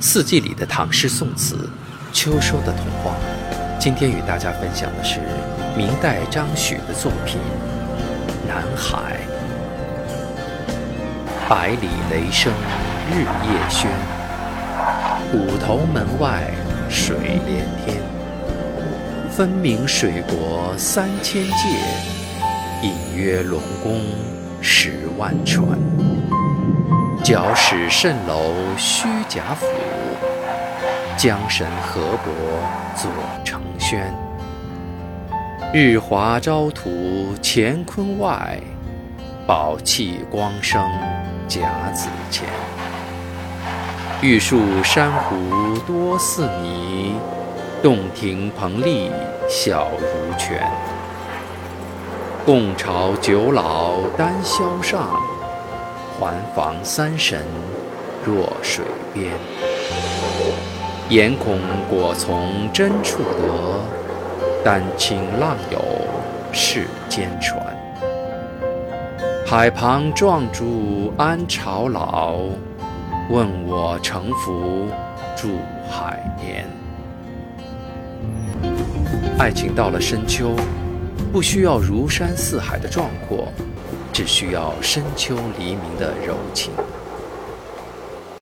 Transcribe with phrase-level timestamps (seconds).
[0.00, 1.68] 四季里的唐诗宋词，
[2.12, 3.16] 秋收的童话。
[3.78, 5.20] 今天与大家分享的是
[5.76, 7.40] 明代张许的作品
[8.46, 9.16] 《南海》。
[11.48, 12.52] 百里雷声
[13.10, 13.86] 日夜喧，
[15.32, 16.50] 五头门外
[16.90, 17.16] 水
[17.46, 17.96] 连天。
[19.30, 21.52] 分明水国三千界，
[22.82, 24.00] 隐约龙宫
[24.60, 25.78] 十万川。
[27.22, 29.66] 脚使蜃楼虚假府，
[31.16, 32.30] 江神河伯
[32.94, 33.10] 作
[33.42, 34.14] 成轩。
[35.72, 38.60] 日华朝图乾坤外，
[39.46, 40.78] 宝气光生
[41.48, 42.46] 甲子前。
[44.20, 47.14] 玉树珊瑚多似泥，
[47.82, 49.10] 洞庭滂澧
[49.48, 50.70] 小如泉。
[52.44, 55.08] 共朝九老丹霄上。
[56.18, 57.44] 环房三神
[58.24, 59.34] 若水边，
[61.08, 65.78] 眼恐果从真处得，丹青浪有
[66.52, 67.64] 世间传。
[69.46, 72.38] 海旁壮主安朝老？
[73.30, 74.88] 问我乘浮
[75.36, 76.66] 住海年。
[79.38, 80.56] 爱情到了深秋，
[81.32, 83.46] 不需要如山似海的壮阔。
[84.12, 86.72] 只需要深秋黎明的柔情。